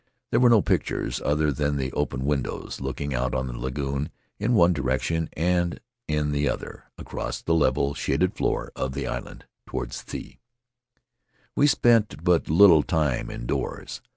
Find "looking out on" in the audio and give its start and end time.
2.81-3.45